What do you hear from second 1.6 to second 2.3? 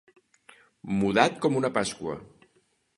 una Pasqua.